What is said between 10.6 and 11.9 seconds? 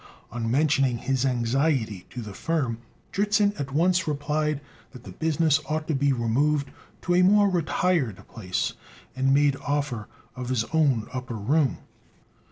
own upper room.